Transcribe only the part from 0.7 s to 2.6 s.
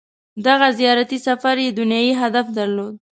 زیارتي سفر یې دنیايي هدف